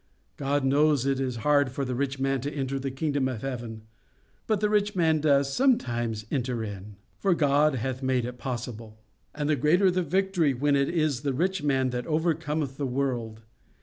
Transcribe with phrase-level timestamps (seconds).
[0.35, 3.43] God knows it is hard for the rich man to enter into the kingdom of
[3.43, 3.83] heaven;
[4.47, 8.97] but the rich man does sometimes enter in; for God hath made it possible.
[9.35, 13.41] And the greater the victory, when it is the rich man that overcometh the world.